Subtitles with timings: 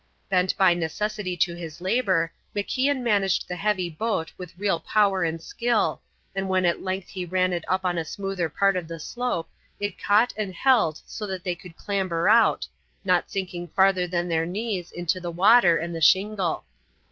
[0.29, 5.39] Bent by necessity to his labour, MacIan managed the heavy boat with real power and
[5.39, 6.01] skill,
[6.33, 9.47] and when at length he ran it up on a smoother part of the slope
[9.79, 12.65] it caught and held so that they could clamber out,
[13.05, 16.63] not sinking farther than their knees into the water and the shingle.